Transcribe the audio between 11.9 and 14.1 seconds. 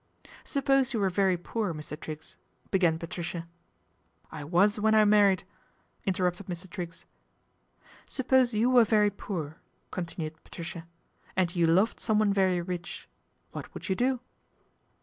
someone very rid What would you